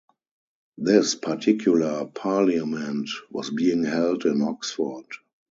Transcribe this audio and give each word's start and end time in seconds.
This 0.79 1.13
particular 1.13 2.05
parliament 2.07 3.07
was 3.29 3.51
being 3.51 3.83
held 3.83 4.25
in 4.25 4.41
Oxford. 4.41 5.05